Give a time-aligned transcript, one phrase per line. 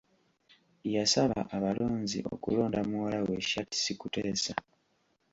[0.95, 4.53] Yasaba abalonzi okulonda muwala we Shartsi Kuteesa.